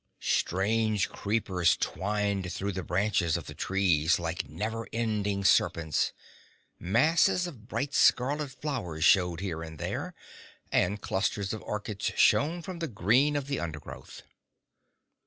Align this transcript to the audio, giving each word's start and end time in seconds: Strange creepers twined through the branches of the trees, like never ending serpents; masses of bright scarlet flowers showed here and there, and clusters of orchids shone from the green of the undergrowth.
Strange 0.23 1.09
creepers 1.09 1.77
twined 1.77 2.51
through 2.51 2.71
the 2.71 2.81
branches 2.81 3.37
of 3.37 3.45
the 3.45 3.53
trees, 3.53 4.17
like 4.17 4.49
never 4.49 4.87
ending 4.91 5.43
serpents; 5.43 6.11
masses 6.79 7.45
of 7.45 7.67
bright 7.67 7.93
scarlet 7.93 8.49
flowers 8.49 9.03
showed 9.03 9.41
here 9.41 9.61
and 9.61 9.77
there, 9.77 10.15
and 10.71 11.01
clusters 11.01 11.53
of 11.53 11.61
orchids 11.61 12.13
shone 12.15 12.63
from 12.63 12.79
the 12.79 12.87
green 12.87 13.35
of 13.35 13.45
the 13.45 13.59
undergrowth. 13.59 14.23